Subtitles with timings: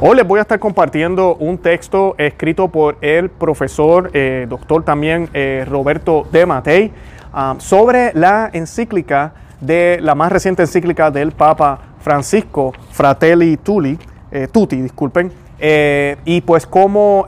[0.00, 5.28] Hoy les voy a estar compartiendo un texto escrito por el profesor, eh, doctor también
[5.34, 6.92] eh, Roberto de Matei,
[7.32, 13.98] ah, sobre la encíclica de la más reciente encíclica del Papa Francisco, Fratelli Tutti,
[14.30, 17.24] eh, Tutti, disculpen, y pues cómo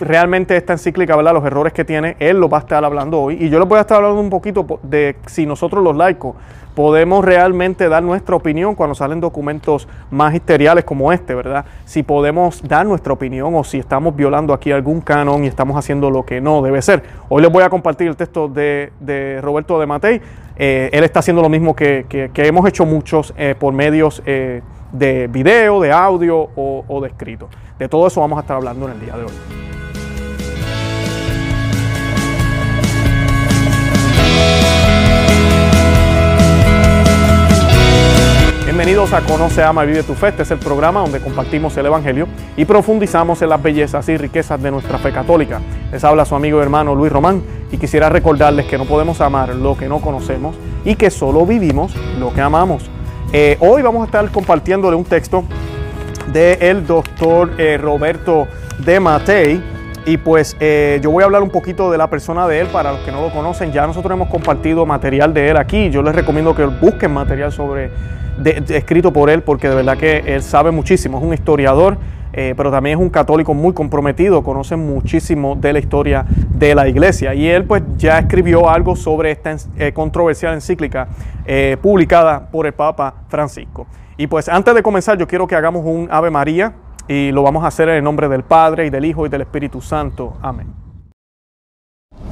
[0.00, 1.34] realmente esta encíclica, ¿verdad?
[1.34, 3.36] los errores que tiene, él lo va a estar hablando hoy.
[3.40, 6.34] Y yo les voy a estar hablando un poquito de si nosotros los laicos
[6.74, 11.64] podemos realmente dar nuestra opinión cuando salen documentos magisteriales como este, ¿verdad?
[11.84, 16.10] Si podemos dar nuestra opinión o si estamos violando aquí algún canon y estamos haciendo
[16.10, 17.02] lo que no debe ser.
[17.28, 20.20] Hoy les voy a compartir el texto de, Roberto de Matei.
[20.56, 25.26] Eh, él está haciendo lo mismo que, hemos hecho muchos eh, por medios eh, de
[25.28, 27.48] video, de audio o, de escrito.
[27.78, 29.32] De todo eso vamos a estar hablando en el día de hoy.
[38.64, 40.28] Bienvenidos a Conoce, Ama y Vive tu Fe.
[40.28, 44.62] Este es el programa donde compartimos el Evangelio y profundizamos en las bellezas y riquezas
[44.62, 45.60] de nuestra fe católica.
[45.92, 49.54] Les habla su amigo y hermano Luis Román y quisiera recordarles que no podemos amar
[49.54, 52.90] lo que no conocemos y que solo vivimos lo que amamos.
[53.32, 55.44] Eh, hoy vamos a estar compartiéndole un texto
[56.32, 58.48] del el doctor eh, Roberto
[58.84, 59.62] de Matei.
[60.04, 62.90] Y pues eh, yo voy a hablar un poquito de la persona de él para
[62.92, 63.70] los que no lo conocen.
[63.70, 65.90] Ya nosotros hemos compartido material de él aquí.
[65.90, 67.90] Yo les recomiendo que busquen material sobre
[68.68, 71.98] escrito por él porque de verdad que él sabe muchísimo, es un historiador,
[72.32, 76.88] eh, pero también es un católico muy comprometido, conoce muchísimo de la historia de la
[76.88, 81.08] iglesia y él pues ya escribió algo sobre esta eh, controversial encíclica
[81.44, 83.86] eh, publicada por el Papa Francisco.
[84.16, 86.74] Y pues antes de comenzar yo quiero que hagamos un Ave María
[87.08, 89.40] y lo vamos a hacer en el nombre del Padre y del Hijo y del
[89.40, 90.36] Espíritu Santo.
[90.42, 90.68] Amén.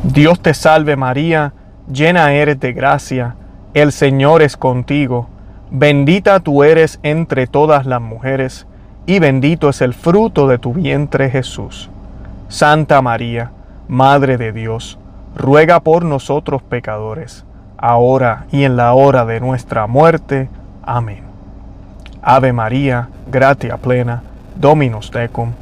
[0.03, 1.53] Dios te salve María,
[1.91, 3.37] llena eres de gracia,
[3.75, 5.29] el Señor es contigo
[5.71, 8.67] Bendita tú eres entre todas las mujeres,
[9.09, 11.89] y bendito es el fruto de tu vientre Jesús.
[12.49, 13.53] Santa María,
[13.89, 14.99] Madre de Dios,
[15.35, 17.47] ruega por nosotros pecadores,
[17.79, 20.51] ahora y en la hora de nuestra muerte.
[20.83, 21.23] Amén.
[22.21, 24.23] Ave María, gratia plena,
[24.55, 25.53] Dominus tecum,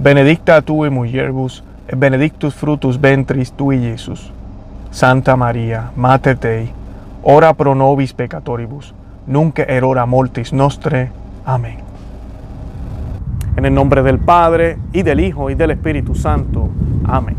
[0.00, 4.32] benedicta tu in mulieribus, et benedictus frutus ventris tui, Jesús.
[4.90, 6.72] Santa María, Mater Dei,
[7.22, 8.92] ora pro nobis peccatoribus,
[9.28, 11.12] nunca erora mortis nostre.
[11.44, 11.85] Amén.
[13.56, 16.68] En el nombre del Padre, y del Hijo, y del Espíritu Santo.
[17.06, 17.36] Amén.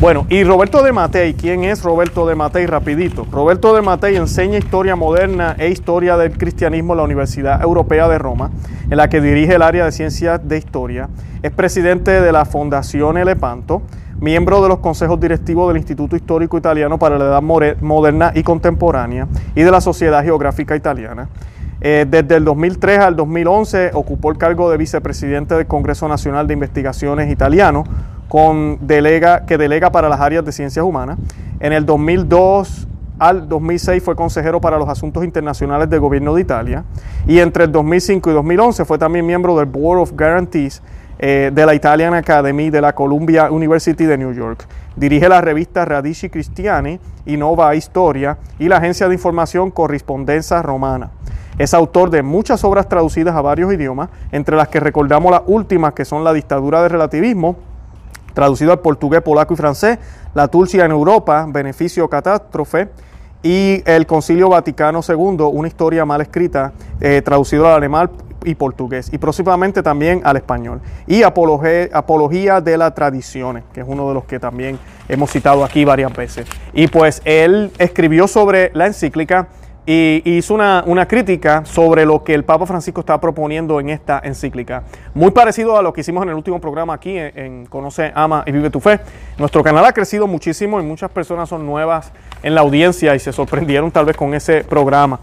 [0.00, 2.66] Bueno, y Roberto de Matei, ¿quién es Roberto de Matei?
[2.66, 3.26] Rapidito.
[3.30, 8.18] Roberto de Matei enseña historia moderna e historia del cristianismo en la Universidad Europea de
[8.18, 8.50] Roma,
[8.90, 11.08] en la que dirige el área de ciencias de historia.
[11.42, 13.82] Es presidente de la Fundación Elepanto,
[14.20, 19.28] miembro de los consejos directivos del Instituto Histórico Italiano para la Edad Moderna y Contemporánea
[19.54, 21.28] y de la Sociedad Geográfica Italiana.
[21.80, 26.54] Eh, desde el 2003 al 2011 ocupó el cargo de vicepresidente del Congreso Nacional de
[26.54, 27.84] Investigaciones Italiano,
[28.28, 31.18] con delega, que delega para las áreas de ciencias humanas.
[31.58, 32.86] En el 2002
[33.18, 36.84] al 2006 fue consejero para los asuntos internacionales del gobierno de Italia
[37.26, 40.82] y entre el 2005 y 2011 fue también miembro del Board of Guarantees
[41.18, 44.66] eh, de la Italian Academy de la Columbia University de New York.
[44.96, 51.10] Dirige la revista Radici Cristiani y Nova Historia y la agencia de información Correspondencia Romana.
[51.60, 55.92] Es autor de muchas obras traducidas a varios idiomas, entre las que recordamos las últimas
[55.92, 57.56] que son La dictadura del relativismo,
[58.32, 59.98] traducido al portugués, polaco y francés,
[60.32, 62.88] La Tulsia en Europa, Beneficio Catástrofe,
[63.42, 68.08] y El Concilio Vaticano II, una historia mal escrita, eh, traducido al alemán,
[68.42, 70.80] y portugués y próximamente también al español.
[71.06, 74.78] Y Apología de la Tradiciones, que es uno de los que también
[75.10, 76.46] hemos citado aquí varias veces.
[76.72, 79.48] Y pues él escribió sobre la encíclica
[79.86, 84.84] y hizo una, crítica sobre lo que el Papa Francisco está proponiendo en esta encíclica.
[85.14, 88.52] Muy parecido a lo que hicimos en el último programa aquí en, Conoce, Ama y
[88.52, 89.00] Vive tu Fe.
[89.38, 93.32] Nuestro canal ha crecido muchísimo y muchas personas son nuevas en la audiencia y se
[93.32, 95.18] sorprendieron tal vez con ese programa.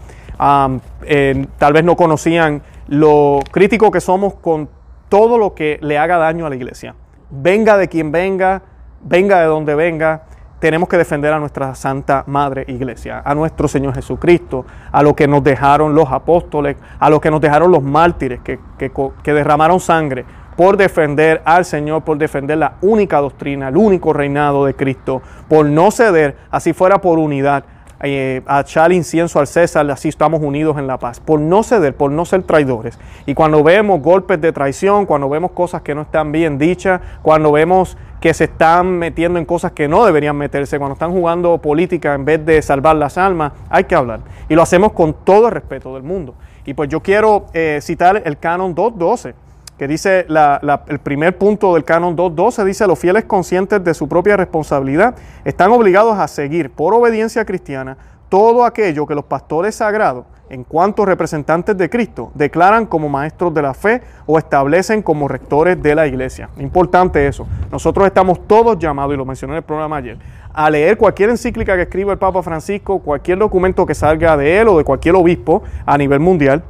[1.04, 4.68] Eh, tal vez no conocían lo crítico que somos con
[5.08, 6.94] todo lo que le haga daño a la iglesia.
[7.30, 8.62] Venga de quien venga,
[9.02, 10.22] venga de donde venga,
[10.58, 15.28] tenemos que defender a nuestra Santa Madre Iglesia, a nuestro Señor Jesucristo, a lo que
[15.28, 20.24] nos dejaron los apóstoles, a lo que nos dejaron los mártires que, que derramaron sangre
[20.58, 25.64] por defender al Señor, por defender la única doctrina, el único reinado de Cristo, por
[25.64, 27.62] no ceder, así fuera por unidad,
[28.00, 31.96] eh, a echar incienso al César, así estamos unidos en la paz, por no ceder,
[31.96, 32.98] por no ser traidores.
[33.24, 37.52] Y cuando vemos golpes de traición, cuando vemos cosas que no están bien dichas, cuando
[37.52, 42.14] vemos que se están metiendo en cosas que no deberían meterse, cuando están jugando política
[42.14, 44.20] en vez de salvar las almas, hay que hablar.
[44.48, 46.34] Y lo hacemos con todo el respeto del mundo.
[46.64, 49.34] Y pues yo quiero eh, citar el canon 2.12
[49.78, 54.36] que dice el primer punto del canon 2.12, dice los fieles conscientes de su propia
[54.36, 57.96] responsabilidad están obligados a seguir por obediencia cristiana
[58.28, 63.62] todo aquello que los pastores sagrados, en cuanto representantes de Cristo, declaran como maestros de
[63.62, 66.48] la fe o establecen como rectores de la iglesia.
[66.58, 67.46] Importante eso.
[67.70, 70.18] Nosotros estamos todos llamados, y lo mencioné en el programa ayer,
[70.52, 74.68] a leer cualquier encíclica que escriba el Papa Francisco, cualquier documento que salga de él
[74.68, 76.62] o de cualquier obispo a nivel mundial.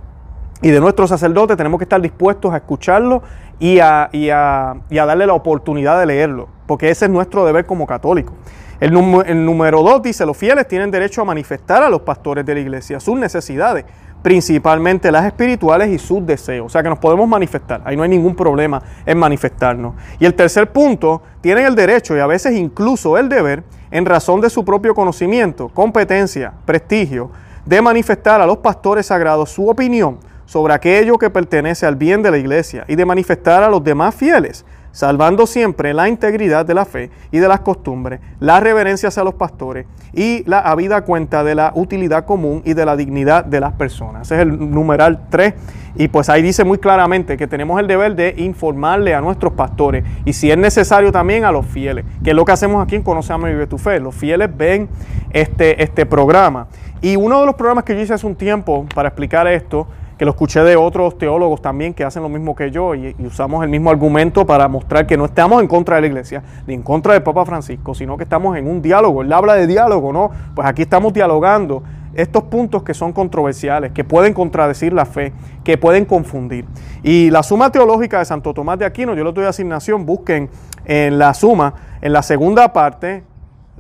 [0.61, 3.23] Y de nuestros sacerdotes tenemos que estar dispuestos a escucharlo
[3.61, 7.87] y a, y a darle la oportunidad de leerlo, porque ese es nuestro deber como
[7.87, 8.35] católicos.
[8.81, 12.61] El, número dos dice, los fieles tienen derecho a manifestar a los pastores de la
[12.61, 13.85] iglesia sus necesidades,
[14.23, 16.67] principalmente las espirituales y sus deseos.
[16.67, 19.95] O sea que nos podemos manifestar, ahí no hay ningún problema en manifestarnos.
[20.21, 24.41] Y el tercer punto, tienen el derecho y a veces incluso el deber, en razón
[24.41, 27.33] de su propio conocimiento, competencia, prestigio,
[27.67, 32.31] de manifestar a los pastores sagrados su opinión sobre aquello que pertenece al bien de
[32.31, 36.85] la iglesia y de manifestar a los demás fieles salvando siempre la integridad de la
[36.85, 41.55] fe y de las costumbres, la reverencia hacia los pastores y la habida cuenta de
[41.55, 44.27] la utilidad común y de la dignidad de las personas.
[44.27, 45.55] Ese es el numeral 3
[45.97, 50.05] y pues ahí dice muy claramente que tenemos el deber de informarle a nuestros pastores
[50.25, 53.03] y si es necesario también a los fieles, que es lo que hacemos aquí en
[53.03, 54.01] Conocemos y Vive tu Fe.
[54.01, 54.89] Los fieles ven
[55.31, 56.69] este, este programa.
[57.01, 59.87] Y uno de los programas que yo hice hace un tiempo para explicar esto,
[60.19, 63.63] que lo escuché de otros teólogos también que hacen lo mismo que yo y, usamos
[63.63, 66.83] el mismo argumento para mostrar que no estamos en contra de la iglesia ni en
[66.83, 69.23] contra del Papa Francisco, sino que estamos en un diálogo.
[69.23, 70.31] Él habla de diálogo, ¿no?
[70.55, 71.85] Pues aquí estamos dialogando
[72.15, 75.33] estos puntos que son controversiales, que pueden contradecir la fe,
[75.63, 76.65] que pueden confundir.
[77.05, 80.51] Y la suma teológica de Santo Tomás de Aquino, yo les doy asignación, busquen
[80.85, 83.23] en la suma, en la segunda parte,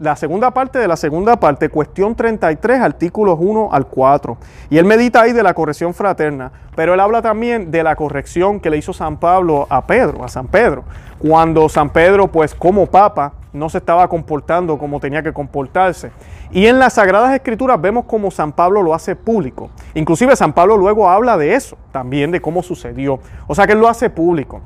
[0.00, 4.36] la segunda parte de la segunda parte, cuestión 33, artículos 1 al 4.
[4.70, 8.60] Y él medita ahí de la corrección fraterna, pero él habla también de la corrección
[8.60, 10.84] que le hizo San Pablo a Pedro, a San Pedro,
[11.18, 16.12] cuando San Pedro, pues como papa, no se estaba comportando como tenía que comportarse.
[16.50, 19.70] Y en las Sagradas Escrituras vemos cómo San Pablo lo hace público.
[19.94, 23.18] Inclusive San Pablo luego habla de eso, también de cómo sucedió.
[23.46, 24.60] O sea que él lo hace público.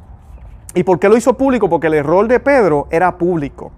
[0.74, 1.68] ¿Y por qué lo hizo público?
[1.68, 3.72] Porque el error de Pedro era público.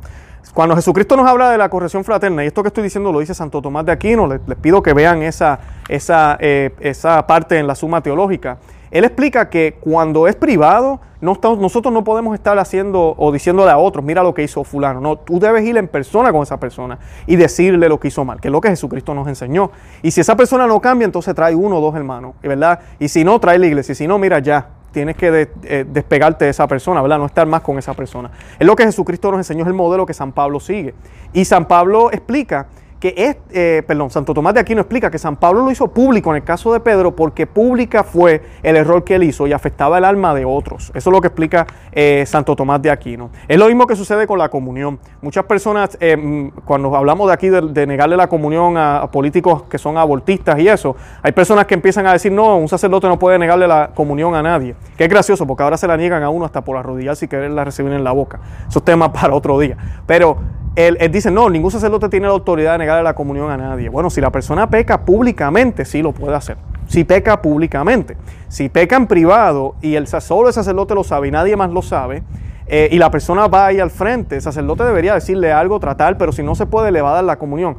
[0.54, 3.34] Cuando Jesucristo nos habla de la corrección fraterna, y esto que estoy diciendo lo dice
[3.34, 5.58] Santo Tomás de Aquino, les, pido que vean esa,
[5.88, 8.58] esa, eh, esa, parte en la suma teológica.
[8.92, 13.78] Él explica que cuando es privado, no nosotros no podemos estar haciendo o diciéndole a
[13.78, 15.00] otros, mira lo que hizo fulano.
[15.00, 18.40] No, tú debes ir en persona con esa persona y decirle lo que hizo mal,
[18.40, 19.72] que es lo que Jesucristo nos enseñó.
[20.02, 22.78] Y si esa persona no cambia, entonces trae uno o dos hermanos, ¿verdad?
[23.00, 23.90] Y si no, trae la iglesia.
[23.90, 27.18] Y si no, mira ya, tienes que eh, despegarte de esa persona, ¿verdad?
[27.18, 28.30] No estar más con esa persona.
[28.58, 30.94] Es lo que Jesucristo nos enseñó, es el modelo que San Pablo sigue.
[31.32, 32.68] Y San Pablo explica
[33.00, 36.30] que es, eh, perdón, Santo Tomás de Aquino explica que San Pablo lo hizo público
[36.30, 39.98] en el caso de Pedro porque pública fue el error que él hizo y afectaba
[39.98, 40.90] el alma de otros.
[40.94, 43.30] Eso es lo que explica eh, Santo Tomás de Aquino.
[43.46, 44.98] Es lo mismo que sucede con la comunión.
[45.20, 49.76] Muchas personas, eh, mm, cuando hablamos de aquí de, negarle la comunión a, políticos que
[49.76, 53.38] son abortistas y eso, hay personas que empiezan a decir, no, un sacerdote no puede
[53.38, 54.74] negarle la comunión a nadie.
[54.96, 57.64] Que es gracioso porque ahora se la niegan a uno hasta por arrodillarse y quererla
[57.64, 58.40] recibir en la boca.
[58.68, 59.76] Eso es tema para otro día.
[60.06, 60.38] Pero
[60.76, 63.88] él, dice, no, ningún sacerdote tiene la autoridad de negarle la comunión a nadie.
[63.88, 66.56] Bueno, si la persona peca públicamente, sí lo puede hacer.
[66.88, 68.16] Si peca públicamente.
[68.48, 71.82] Si peca en privado y el, solo el sacerdote lo sabe y nadie más lo
[71.82, 72.22] sabe,
[72.66, 76.32] eh, y la persona va ahí al frente, el sacerdote debería decirle algo, tratar, pero
[76.32, 77.76] si no se puede, le va a dar la comunión,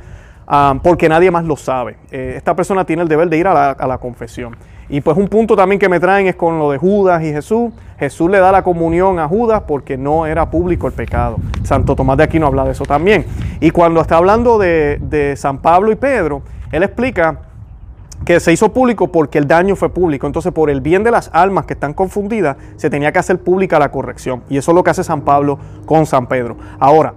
[0.47, 1.97] ah, porque nadie más lo sabe.
[2.11, 4.55] Eh, esta persona tiene el deber de ir a la, a la confesión.
[4.87, 7.73] Y pues un punto también que me traen es con lo de Judas y Jesús.
[7.97, 11.37] Jesús le da la comunión a Judas porque no era público el pecado.
[11.63, 13.25] Santo Tomás de Aquino habla de eso también.
[13.61, 17.39] Y cuando está hablando de, San Pablo y Pedro, él explica
[18.25, 20.27] que se hizo público porque el daño fue público.
[20.27, 23.79] Entonces, por el bien de las almas que están confundidas, se tenía que hacer pública
[23.79, 24.43] la corrección.
[24.49, 26.57] Y eso es lo que hace San Pablo con San Pedro.
[26.79, 27.13] Ahora,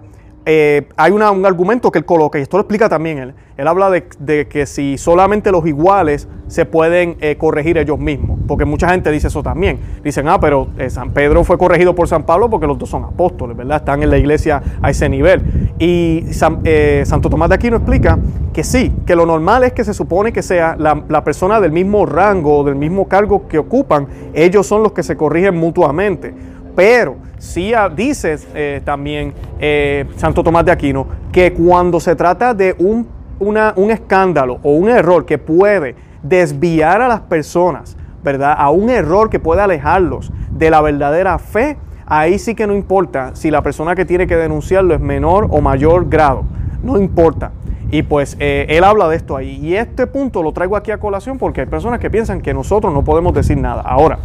[0.50, 3.34] eh, hay un argumento que él coloca, y esto lo explica también él.
[3.58, 8.64] Él habla de, que si solamente los iguales se pueden eh, corregir ellos mismos, porque
[8.64, 9.78] mucha gente dice eso también.
[10.02, 13.04] Dicen, ah, pero eh, San Pedro fue corregido por San Pablo porque los dos son
[13.04, 13.76] apóstoles, ¿verdad?
[13.76, 15.74] Están en la iglesia a ese nivel.
[15.78, 18.18] Y Santo Tomás de Aquino explica
[18.54, 21.72] que sí, que lo normal es que se supone que sea la, la persona del
[21.72, 26.32] mismo rango o del mismo cargo que ocupan, ellos son los que se corrigen mutuamente.
[26.78, 32.76] Pero sí dice eh, también eh, Santo Tomás de Aquino que cuando se trata de
[32.78, 33.04] un,
[33.40, 38.54] un escándalo o un error que puede desviar a las personas, ¿verdad?
[38.56, 43.34] A un error que puede alejarlos de la verdadera fe, ahí sí que no importa
[43.34, 46.44] si la persona que tiene que denunciarlo es menor o mayor grado,
[46.84, 47.50] no importa.
[47.90, 49.58] Y pues eh, él habla de esto ahí.
[49.60, 52.94] Y este punto lo traigo aquí a colación porque hay personas que piensan que nosotros
[52.94, 53.82] no podemos decir nada.
[53.82, 54.20] Ahora,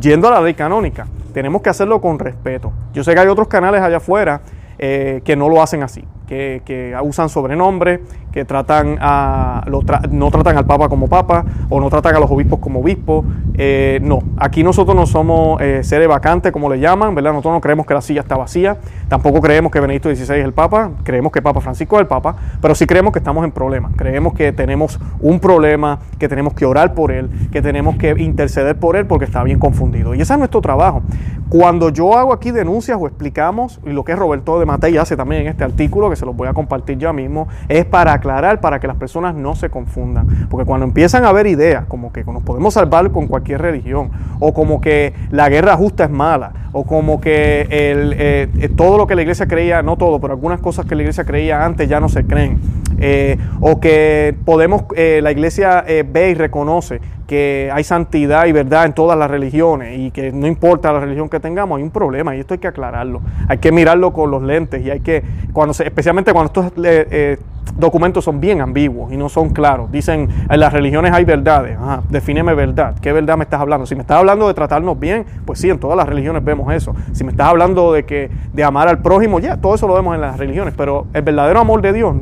[0.00, 2.72] yendo a la ley canónica, tenemos que hacerlo con respeto.
[2.92, 4.42] Yo sé que hay otros canales allá afuera
[4.78, 8.00] eh, que no lo hacen así que, usan sobrenombres,
[8.32, 9.64] que tratan a,
[10.10, 13.24] no tratan al Papa como Papa o no tratan a los obispos como obispos.
[13.54, 17.32] Eh, no, aquí nosotros no somos eh, seres vacantes, como le llaman, ¿verdad?
[17.32, 20.52] Nosotros no creemos que la silla está vacía, tampoco creemos que Benedicto XVI es el
[20.52, 23.92] Papa, creemos que Papa Francisco es el Papa, pero sí creemos que estamos en problemas.
[23.96, 28.78] Creemos que tenemos un problema, que tenemos que orar por él, que tenemos que interceder
[28.78, 30.14] por él porque está bien confundido.
[30.14, 31.02] Y ese es nuestro trabajo.
[31.48, 35.42] Cuando yo hago aquí denuncias o explicamos, y lo que Roberto de Matei hace también
[35.42, 38.78] en este artículo, que se los voy a compartir ya mismo, es para aclarar, para
[38.78, 40.46] que las personas no se confundan.
[40.48, 44.52] Porque cuando empiezan a haber ideas como que nos podemos salvar con cualquier religión, o
[44.52, 49.06] como que la guerra justa es mala, o como que el, eh, eh, todo lo
[49.06, 51.98] que la iglesia creía, no todo, pero algunas cosas que la iglesia creía antes ya
[51.98, 52.60] no se creen,
[53.00, 58.92] eh, o que podemos, la iglesia ve y reconoce que hay santidad y verdad en
[58.92, 62.40] todas las religiones y que no importa la religión que tengamos, hay un problema y
[62.40, 63.20] esto hay que aclararlo.
[63.46, 67.06] Hay que mirarlo con los lentes y hay que, cuando se, especialmente cuando estos eh,
[67.08, 67.38] eh,
[67.76, 69.92] documentos son bien ambiguos y no son claros.
[69.92, 71.78] Dicen, en las religiones hay verdades.
[71.78, 72.96] Ajá, defíneme verdad.
[73.00, 73.86] ¿Qué verdad me estás hablando?
[73.86, 76.96] Si me estás hablando de tratarnos bien, pues sí, en todas las religiones vemos eso.
[77.12, 80.16] Si me estás hablando de que de amar al prójimo, ya, todo eso lo vemos
[80.16, 80.74] en las religiones.
[80.76, 82.16] Pero el verdadero amor de Dios,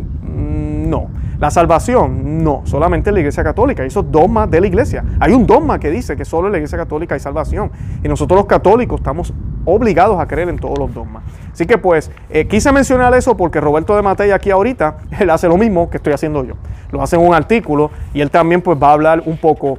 [0.89, 1.09] no.
[1.39, 3.83] La salvación, no, solamente en la Iglesia Católica.
[3.83, 5.05] Hay esos dogmas de la Iglesia.
[5.21, 7.71] Hay un dogma que dice que solo en la Iglesia Católica hay salvación.
[8.03, 9.33] Y nosotros los católicos estamos
[9.65, 11.23] obligados a creer en todos los dogmas.
[11.53, 15.47] Así que pues eh, quise mencionar eso porque Roberto de Matei aquí ahorita, él hace
[15.49, 16.55] lo mismo que estoy haciendo yo.
[16.91, 19.79] Lo hace en un artículo y él también pues va a hablar un poco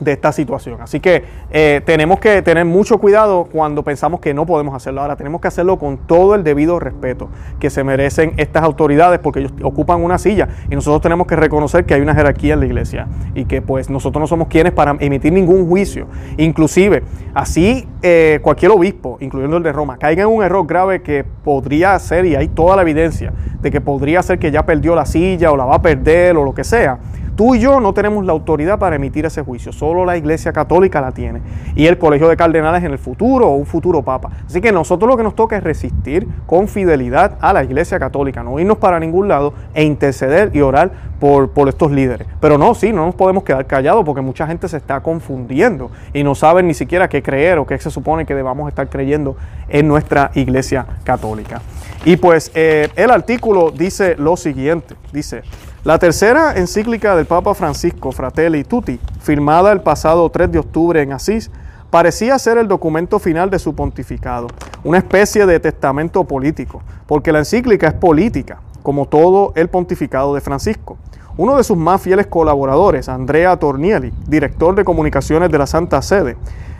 [0.00, 0.80] de esta situación.
[0.80, 5.00] Así que eh, tenemos que tener mucho cuidado cuando pensamos que no podemos hacerlo.
[5.00, 9.40] Ahora tenemos que hacerlo con todo el debido respeto que se merecen estas autoridades porque
[9.40, 12.66] ellos ocupan una silla y nosotros tenemos que reconocer que hay una jerarquía en la
[12.66, 16.06] iglesia y que pues nosotros no somos quienes para emitir ningún juicio.
[16.36, 17.02] Inclusive,
[17.34, 21.98] así eh, cualquier obispo, incluyendo el de Roma, caiga en un error grave que podría
[21.98, 25.50] ser, y hay toda la evidencia de que podría ser que ya perdió la silla
[25.50, 26.98] o la va a perder o lo que sea,
[27.36, 31.02] Tú y yo no tenemos la autoridad para emitir ese juicio, solo la Iglesia Católica
[31.02, 31.42] la tiene.
[31.74, 34.30] Y el Colegio de Cardenales en el futuro o un futuro Papa.
[34.46, 38.42] Así que nosotros lo que nos toca es resistir con fidelidad a la Iglesia Católica,
[38.42, 40.90] no irnos para ningún lado e interceder y orar
[41.20, 42.26] por, por estos líderes.
[42.40, 46.24] Pero no, sí, no nos podemos quedar callados porque mucha gente se está confundiendo y
[46.24, 49.36] no saben ni siquiera qué creer o qué se supone que debamos estar creyendo
[49.68, 51.60] en nuestra Iglesia Católica.
[52.06, 55.42] Y pues eh, el artículo dice lo siguiente, dice,
[55.86, 61.12] la tercera encíclica del Papa Francisco, Fratelli Tutti, firmada el pasado 3 de octubre en
[61.12, 61.48] Asís,
[61.90, 64.48] parecía ser el documento final de su pontificado,
[64.82, 70.40] una especie de testamento político, porque la encíclica es política, como todo el pontificado de
[70.40, 70.98] Francisco.
[71.36, 76.36] Uno de sus más fieles colaboradores, Andrea Tornielli, director de comunicaciones de la Santa Sede,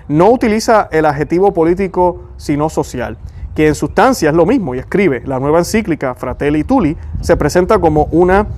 [0.08, 3.18] no utiliza el adjetivo político sino social,
[3.54, 7.78] que en sustancia es lo mismo y escribe, la nueva encíclica Fratelli Tulli se presenta
[7.78, 8.48] como una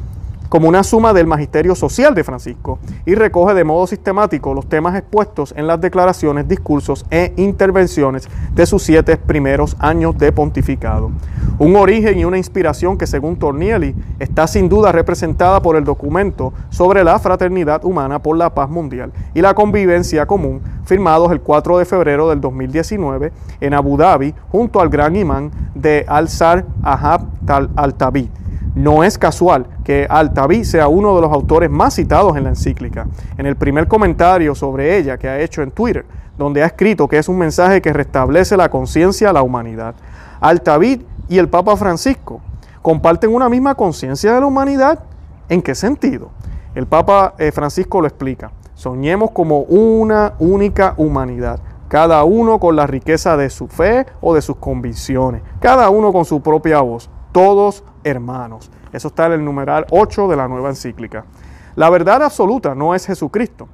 [0.49, 4.97] como una suma del magisterio social de Francisco y recoge de modo sistemático los temas
[4.97, 11.11] expuestos en las declaraciones, discursos e intervenciones de sus siete primeros años de pontificado.
[11.59, 16.53] Un origen y una inspiración que según Tornielli está sin duda representada por el documento
[16.71, 21.79] sobre la fraternidad humana por la paz mundial y la convivencia común firmados el 4
[21.79, 27.27] de febrero del 2019 en Abu Dhabi junto al gran imán de Al-Sar Ahab
[27.77, 28.31] al-Tabi
[28.79, 33.09] no es casual que Altaví sea uno de los autores más citados en la encíclica.
[33.37, 36.07] En el primer comentario sobre ella que ha hecho en Twitter,
[36.39, 39.97] donde ha escrito que es un mensaje que restablece la conciencia a la humanidad.
[40.41, 42.41] Altaví y el Papa Francisco
[42.81, 45.01] comparten una misma conciencia de la humanidad.
[45.49, 46.31] ¿En qué sentido?
[46.77, 48.53] El Papa eh, Francisco lo explica.
[48.75, 51.59] Soñemos como una única humanidad,
[51.89, 56.25] cada uno con la riqueza de su fe o de sus convicciones, cada uno con
[56.25, 58.71] su propia voz, todos hermanos.
[58.93, 61.25] Eso está en el numeral 8 de la nueva encíclica.
[61.77, 63.69] La verdad absoluta no es Jesucristo,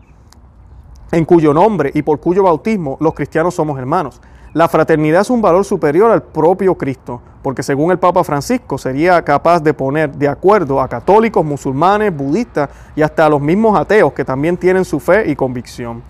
[1.12, 4.20] en cuyo nombre y por cuyo bautismo los cristianos somos hermanos.
[4.52, 9.20] La fraternidad es un valor superior al propio Cristo, porque según el Papa Francisco sería
[9.24, 14.12] capaz de poner de acuerdo a católicos, musulmanes, budistas y hasta a los mismos ateos
[14.12, 16.02] que también tienen su fe y convicción.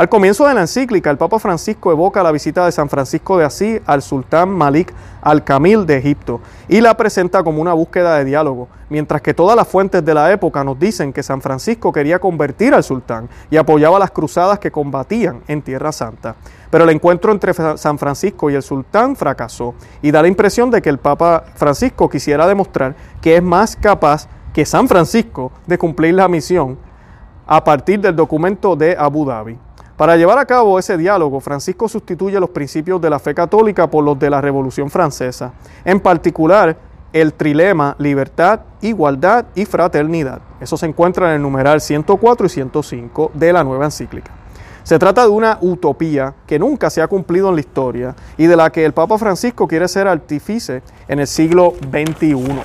[0.00, 3.44] Al comienzo de la encíclica, el Papa Francisco evoca la visita de San Francisco de
[3.44, 8.68] Asís al sultán Malik al-Kamil de Egipto y la presenta como una búsqueda de diálogo,
[8.88, 12.72] mientras que todas las fuentes de la época nos dicen que San Francisco quería convertir
[12.72, 16.34] al sultán y apoyaba las cruzadas que combatían en Tierra Santa.
[16.70, 20.80] Pero el encuentro entre San Francisco y el sultán fracasó y da la impresión de
[20.80, 26.14] que el Papa Francisco quisiera demostrar que es más capaz que San Francisco de cumplir
[26.14, 26.78] la misión
[27.46, 29.58] a partir del documento de Abu Dhabi.
[30.00, 34.02] Para llevar a cabo ese diálogo, Francisco sustituye los principios de la fe católica por
[34.02, 35.52] los de la Revolución Francesa,
[35.84, 36.74] en particular
[37.12, 40.40] el trilema libertad, igualdad y fraternidad.
[40.58, 44.32] Eso se encuentra en el numeral 104 y 105 de la nueva encíclica.
[44.84, 48.56] Se trata de una utopía que nunca se ha cumplido en la historia y de
[48.56, 52.62] la que el Papa Francisco quiere ser artífice en el siglo XXI.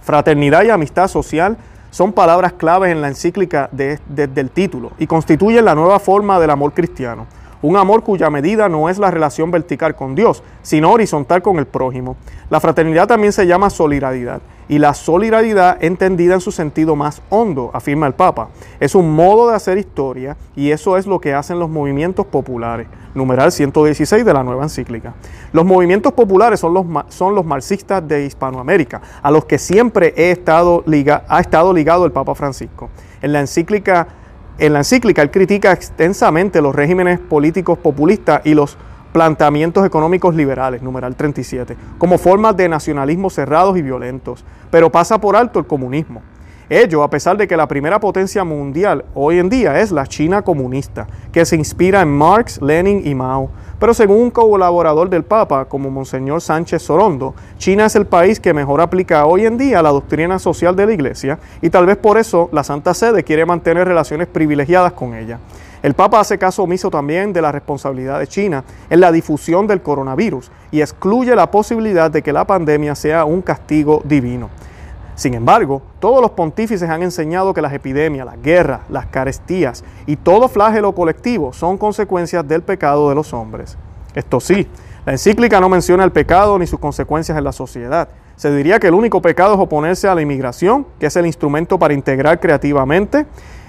[0.00, 1.58] Fraternidad y amistad social
[1.94, 6.50] son palabras claves en la encíclica desde el título y constituyen la nueva forma del
[6.50, 7.28] amor cristiano.
[7.62, 11.66] Un amor cuya medida no es la relación vertical con Dios, sino horizontal con el
[11.66, 12.16] prójimo.
[12.50, 17.70] La fraternidad también se llama solidaridad y la solidaridad entendida en su sentido más hondo,
[17.72, 18.48] afirma el Papa.
[18.80, 22.86] Es un modo de hacer historia y eso es lo que hacen los movimientos populares.
[23.14, 25.14] Numeral 116 de la nueva encíclica.
[25.52, 31.40] Los movimientos populares son los, son los marxistas de Hispanoamérica, a los que siempre ha
[31.40, 32.90] estado ligado el Papa Francisco.
[33.22, 34.08] En la encíclica
[34.56, 38.76] en la encíclica él critica extensamente los regímenes políticos populistas y los
[39.14, 45.36] planteamientos económicos liberales, numeral 37, como formas de nacionalismo cerrados y violentos, pero pasa por
[45.36, 46.20] alto el comunismo.
[46.68, 50.42] Ello a pesar de que la primera potencia mundial hoy en día es la China
[50.42, 53.50] comunista, que se inspira en Marx, Lenin y Mao.
[53.78, 58.52] Pero según un colaborador del Papa, como Monseñor Sánchez Sorondo, China es el país que
[58.52, 62.18] mejor aplica hoy en día la doctrina social de la Iglesia y tal vez por
[62.18, 65.38] eso la Santa Sede quiere mantener relaciones privilegiadas con ella.
[65.84, 69.82] El Papa hace caso omiso también de la responsabilidad de China en la difusión del
[69.82, 74.48] coronavirus y excluye la posibilidad de que la pandemia sea un castigo divino.
[75.14, 80.16] Sin embargo, todos los pontífices han enseñado que las epidemias, las guerras, las carestías y
[80.16, 83.76] todo flagelo colectivo son consecuencias del pecado de los hombres.
[84.14, 84.66] Esto sí,
[85.04, 88.08] la encíclica no menciona el pecado ni sus consecuencias en la sociedad.
[88.36, 91.78] Se diría que el único pecado es oponerse a la inmigración, que es el instrumento
[91.78, 93.26] para integrar creativamente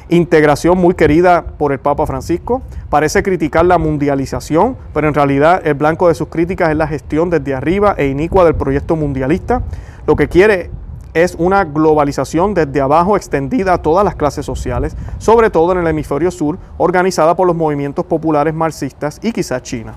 [0.10, 2.62] integración muy querida por el Papa Francisco.
[2.90, 7.30] Parece criticar la mundialización, pero en realidad el blanco de sus críticas es la gestión
[7.30, 9.64] desde arriba e inicua del proyecto mundialista.
[10.06, 10.70] Lo que quiere
[11.16, 15.88] es una globalización desde abajo extendida a todas las clases sociales, sobre todo en el
[15.88, 19.96] hemisferio sur, organizada por los movimientos populares marxistas y quizás China.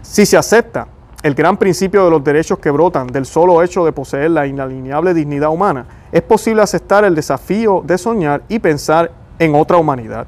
[0.00, 0.88] Si se acepta
[1.22, 5.12] el gran principio de los derechos que brotan del solo hecho de poseer la inalineable
[5.12, 10.26] dignidad humana, es posible aceptar el desafío de soñar y pensar en otra humanidad.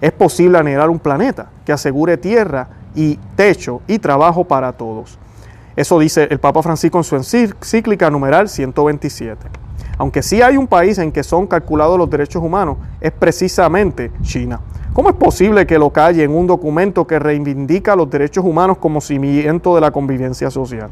[0.00, 5.18] Es posible anhelar un planeta que asegure tierra y techo y trabajo para todos.
[5.76, 9.48] Eso dice el Papa Francisco en su encíclica numeral 127.
[9.96, 14.60] Aunque sí hay un país en que son calculados los derechos humanos, es precisamente China.
[14.92, 19.00] ¿Cómo es posible que lo calle en un documento que reivindica los derechos humanos como
[19.00, 20.90] cimiento de la convivencia social?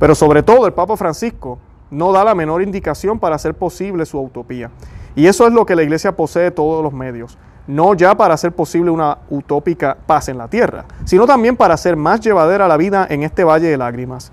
[0.00, 1.58] Pero sobre todo el Papa Francisco
[1.90, 4.70] no da la menor indicación para hacer posible su utopía.
[5.18, 8.52] Y eso es lo que la iglesia posee todos los medios, no ya para hacer
[8.52, 13.04] posible una utópica paz en la tierra, sino también para hacer más llevadera la vida
[13.10, 14.30] en este valle de lágrimas.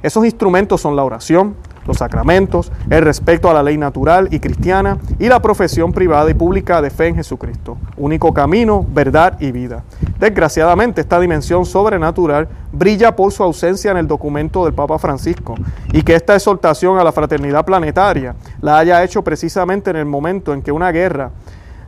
[0.00, 1.56] Esos instrumentos son la oración,
[1.88, 6.34] los sacramentos, el respeto a la ley natural y cristiana y la profesión privada y
[6.34, 9.82] pública de fe en Jesucristo, único camino, verdad y vida.
[10.20, 15.54] Desgraciadamente, esta dimensión sobrenatural brilla por su ausencia en el documento del Papa Francisco
[15.92, 20.52] y que esta exhortación a la fraternidad planetaria la haya hecho precisamente en el momento
[20.52, 21.30] en que una guerra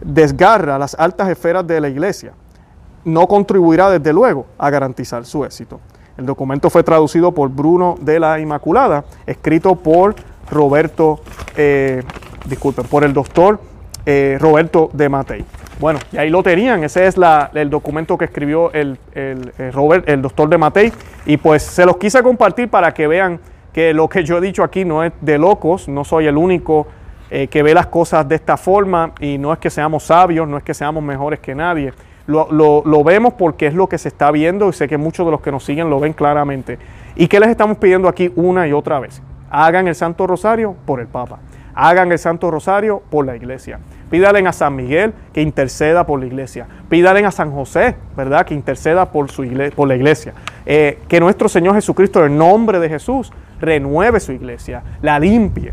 [0.00, 2.32] desgarra las altas esferas de la Iglesia,
[3.04, 5.78] no contribuirá desde luego a garantizar su éxito.
[6.20, 10.14] El documento fue traducido por Bruno de la Inmaculada, escrito por
[10.50, 11.20] Roberto,
[11.56, 12.02] eh,
[12.44, 13.58] disculpen, por el doctor
[14.04, 15.44] eh, Roberto de Matei.
[15.78, 17.16] Bueno, y ahí lo tenían, ese es
[17.54, 20.92] el documento que escribió el, el, eh, Robert, el doctor de Matei,
[21.24, 23.40] y pues se los quise compartir para que vean
[23.72, 26.86] que lo que yo he dicho aquí no es de locos, no soy el único
[27.30, 30.64] que ve las cosas de esta forma, y no es que seamos sabios, no es
[30.64, 31.94] que seamos mejores que nadie,
[32.26, 35.40] lo, vemos porque es lo que se está viendo y sé que muchos de los
[35.40, 36.78] que nos siguen lo ven claramente.
[37.16, 39.22] ¿Y qué les estamos pidiendo aquí una y otra vez?
[39.50, 41.38] Hagan el Santo Rosario por el Papa.
[41.74, 43.78] Hagan el Santo Rosario por la iglesia.
[44.10, 46.66] Pídalen a San Miguel que interceda por la iglesia.
[46.88, 48.44] Pídalen a San José, ¿verdad?
[48.44, 50.34] Que interceda por, su iglesia, por la iglesia.
[50.66, 55.72] Eh, que nuestro Señor Jesucristo, en nombre de Jesús, renueve su iglesia, la limpie.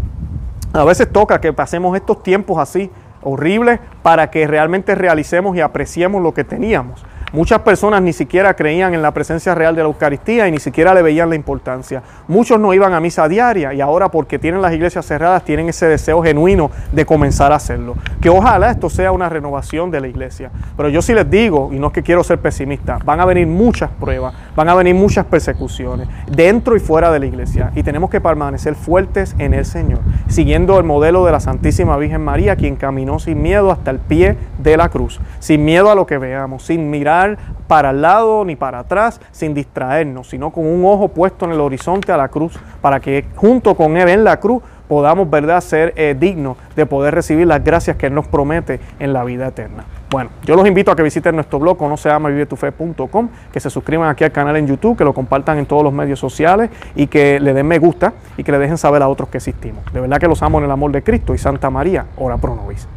[0.74, 2.92] A veces toca que pasemos estos tiempos así,
[3.28, 7.06] horrible para que realmente realicemos y apreciemos lo que teníamos.
[7.34, 10.94] Muchas personas ni siquiera creían en la presencia real de la Eucaristía y ni siquiera
[10.94, 12.02] le veían la importancia.
[12.30, 15.88] Muchos no iban a misa diaria y ahora porque tienen las iglesias cerradas tienen ese
[15.88, 17.96] deseo genuino de comenzar a hacerlo.
[18.22, 20.52] Que ojalá esto sea una renovación de la iglesia.
[20.78, 23.46] Pero yo sí les digo, y no es que quiero ser pesimista, van a venir
[23.46, 28.10] muchas pruebas, van a venir muchas persecuciones dentro y fuera de la iglesia y tenemos
[28.10, 30.00] que permanecer fuertes en el Señor.
[30.28, 34.36] Siguiendo el modelo de la Santísima Virgen María, quien caminó sin miedo hasta el pie
[34.60, 37.38] de la cruz, sin miedo a lo que veamos, sin mirar
[37.68, 41.60] para el lado ni para atrás, sin distraernos, sino con un ojo puesto en el
[41.60, 45.94] horizonte a la cruz, para que junto con Él en la cruz podamos, ¿verdad?, ser
[45.96, 49.84] eh, dignos de poder recibir las gracias que Él nos promete en la vida eterna.
[50.10, 53.70] Bueno, yo los invito a que visiten nuestro blog, no se llama vivetufe.com, que se
[53.70, 57.08] suscriban aquí al canal en YouTube, que lo compartan en todos los medios sociales y
[57.08, 59.84] que le den me gusta y que le dejen saber a otros que existimos.
[59.92, 62.56] De verdad que los amo en el amor de Cristo y Santa María, ora pro
[62.56, 62.88] nobis.